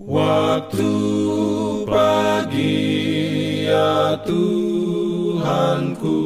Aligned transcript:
Waktu 0.00 0.88
pagi 1.84 2.88
ya 3.68 4.16
Tuhanku 4.24 6.16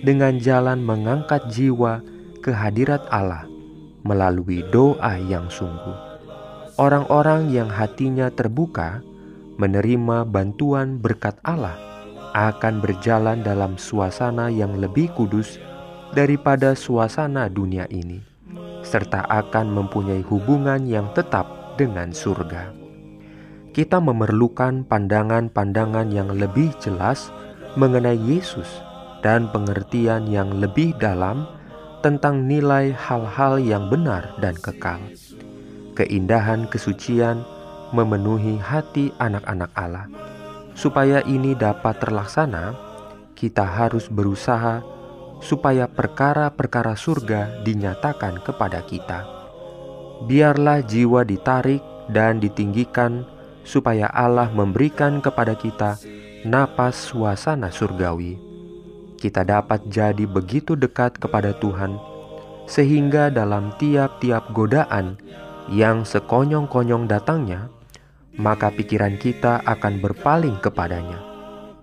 dengan 0.00 0.40
jalan 0.40 0.80
mengangkat 0.80 1.44
jiwa 1.52 2.00
ke 2.40 2.48
hadirat 2.48 3.04
Allah 3.12 3.44
melalui 4.00 4.64
doa 4.72 5.20
yang 5.20 5.52
sungguh. 5.52 6.08
Orang-orang 6.80 7.52
yang 7.52 7.68
hatinya 7.68 8.32
terbuka 8.32 9.04
menerima 9.60 10.24
bantuan 10.24 10.96
berkat 10.96 11.36
Allah 11.44 11.76
akan 12.32 12.80
berjalan 12.80 13.44
dalam 13.44 13.76
suasana 13.76 14.48
yang 14.48 14.80
lebih 14.80 15.12
kudus 15.12 15.60
daripada 16.10 16.74
suasana 16.74 17.46
dunia 17.46 17.86
ini, 17.90 18.18
serta 18.82 19.26
akan 19.30 19.70
mempunyai 19.70 20.22
hubungan 20.26 20.82
yang 20.86 21.10
tetap 21.14 21.76
dengan 21.78 22.10
surga. 22.10 22.74
Kita 23.70 24.02
memerlukan 24.02 24.82
pandangan-pandangan 24.90 26.10
yang 26.10 26.34
lebih 26.34 26.74
jelas 26.82 27.30
mengenai 27.78 28.18
Yesus 28.18 28.66
dan 29.22 29.46
pengertian 29.54 30.26
yang 30.26 30.58
lebih 30.58 30.98
dalam 30.98 31.46
tentang 32.02 32.50
nilai 32.50 32.90
hal-hal 32.90 33.62
yang 33.62 33.86
benar 33.86 34.34
dan 34.42 34.58
kekal. 34.58 34.98
Keindahan 35.94 36.66
kesucian 36.66 37.44
memenuhi 37.94 38.58
hati 38.58 39.14
anak-anak 39.22 39.70
Allah. 39.78 40.08
Supaya 40.74 41.20
ini 41.28 41.52
dapat 41.52 42.00
terlaksana, 42.00 42.72
kita 43.36 43.62
harus 43.62 44.08
berusaha 44.08 44.80
supaya 45.40 45.88
perkara-perkara 45.88 46.94
surga 46.94 47.64
dinyatakan 47.64 48.44
kepada 48.44 48.84
kita. 48.84 49.24
Biarlah 50.28 50.84
jiwa 50.84 51.24
ditarik 51.24 51.80
dan 52.12 52.38
ditinggikan, 52.38 53.24
supaya 53.64 54.08
Allah 54.12 54.52
memberikan 54.52 55.20
kepada 55.20 55.56
kita 55.56 55.96
napas 56.44 56.96
suasana 57.12 57.72
surgawi. 57.72 58.36
Kita 59.20 59.44
dapat 59.44 59.84
jadi 59.88 60.24
begitu 60.24 60.76
dekat 60.76 61.20
kepada 61.20 61.52
Tuhan, 61.56 61.96
sehingga 62.64 63.28
dalam 63.28 63.72
tiap-tiap 63.76 64.52
godaan 64.56 65.20
yang 65.68 66.08
sekonyong-konyong 66.08 67.04
datangnya, 67.04 67.68
maka 68.40 68.72
pikiran 68.72 69.20
kita 69.20 69.60
akan 69.64 70.00
berpaling 70.00 70.56
kepadanya. 70.64 71.20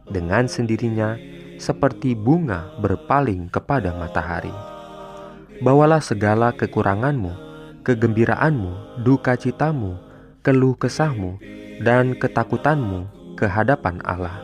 Dengan 0.09 0.49
sendirinya, 0.49 1.13
seperti 1.57 2.13
bunga 2.13 2.69
berpaling 2.79 3.49
kepada 3.49 3.93
matahari. 3.97 4.53
Bawalah 5.57 6.01
segala 6.01 6.53
kekuranganmu, 6.53 7.33
kegembiraanmu, 7.81 9.01
duka 9.01 9.33
citamu, 9.33 9.97
keluh 10.45 10.77
kesahmu, 10.77 11.41
dan 11.81 12.13
ketakutanmu 12.13 13.09
ke 13.33 13.49
hadapan 13.49 13.97
Allah. 14.05 14.37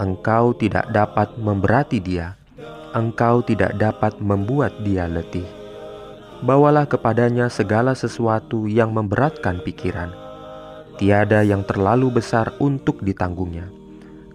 Engkau 0.00 0.56
tidak 0.56 0.88
dapat 0.88 1.36
memberati 1.36 2.00
dia, 2.00 2.40
engkau 2.96 3.44
tidak 3.44 3.76
dapat 3.76 4.16
membuat 4.24 4.72
dia 4.80 5.04
letih. 5.04 5.44
Bawalah 6.42 6.88
kepadanya 6.88 7.46
segala 7.52 7.92
sesuatu 7.94 8.66
yang 8.66 8.90
memberatkan 8.90 9.62
pikiran. 9.62 10.10
Tiada 10.96 11.44
yang 11.44 11.62
terlalu 11.62 12.18
besar 12.18 12.56
untuk 12.58 13.00
ditanggungnya 13.04 13.81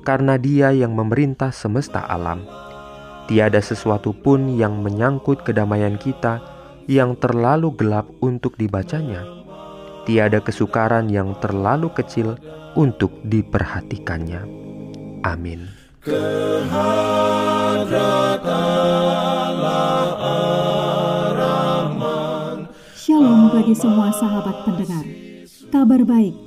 karena 0.07 0.40
Dia 0.40 0.72
yang 0.72 0.95
memerintah 0.95 1.51
semesta 1.51 2.00
alam. 2.00 2.47
Tiada 3.28 3.59
sesuatu 3.59 4.16
pun 4.16 4.56
yang 4.56 4.79
menyangkut 4.79 5.44
kedamaian 5.44 6.00
kita 6.00 6.40
yang 6.88 7.19
terlalu 7.19 7.75
gelap 7.75 8.07
untuk 8.23 8.56
dibacanya. 8.56 9.28
Tiada 10.07 10.40
kesukaran 10.40 11.12
yang 11.12 11.35
terlalu 11.44 11.91
kecil 11.91 12.40
untuk 12.79 13.19
diperhatikannya. 13.28 14.47
Amin. 15.28 15.68
Shalom 22.95 23.51
bagi 23.51 23.75
semua 23.75 24.16
sahabat 24.16 24.56
pendengar. 24.63 25.03
Kabar 25.68 26.00
baik 26.07 26.46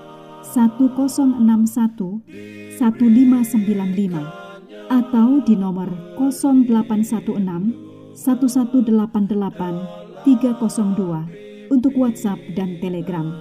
1061 0.45 2.21
1595 2.77 4.41
atau 4.91 5.39
di 5.45 5.55
nomor 5.55 5.87
0816 6.19 7.71
1188 8.17 10.27
302 10.27 11.71
untuk 11.71 11.95
WhatsApp 11.95 12.35
dan 12.53 12.75
Telegram. 12.83 13.31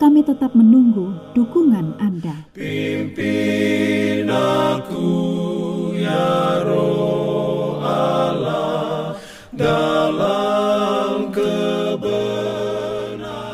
Kami 0.00 0.24
tetap 0.24 0.56
menunggu 0.56 1.12
dukungan 1.36 1.92
Anda. 2.00 2.48
Pimpin 2.56 4.24
aku 4.26 5.12
ya 5.94 6.64
Roh 6.64 7.76
Allah 7.84 9.14
dalam 9.52 10.59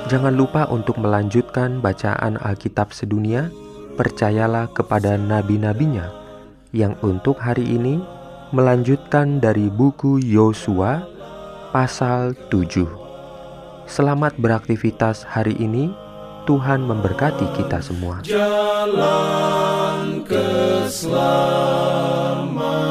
Jangan 0.06 0.38
lupa 0.38 0.70
untuk 0.70 1.02
melanjutkan 1.02 1.82
bacaan 1.82 2.38
Alkitab 2.38 2.94
sedunia. 2.94 3.50
Percayalah 3.98 4.70
kepada 4.70 5.18
nabi-nabinya 5.18 6.14
yang 6.70 6.94
untuk 7.02 7.42
hari 7.42 7.66
ini 7.66 7.98
melanjutkan 8.54 9.42
dari 9.42 9.66
buku 9.66 10.22
Yosua 10.22 11.02
pasal 11.74 12.38
7. 12.54 12.86
Selamat 13.90 14.38
beraktivitas 14.38 15.26
hari 15.26 15.58
ini. 15.58 15.90
Tuhan 16.46 16.86
memberkati 16.86 17.58
kita 17.58 17.82
semua. 17.82 18.22
Jalan 18.22 20.22
keselamatan 20.22 22.85